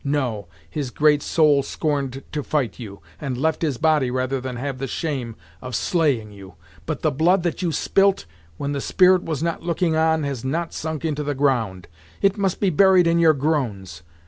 [0.03, 4.79] No his great soul scorned to fight you, and left his body rather than have
[4.79, 6.55] the shame of slaying you!
[6.87, 8.25] But the blood that you spilt
[8.57, 11.87] when the spirit was not looking on, has not sunk into the ground.
[12.19, 14.01] It must be buried in your groans.